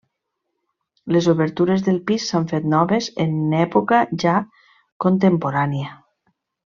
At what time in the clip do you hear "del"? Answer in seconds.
1.89-1.99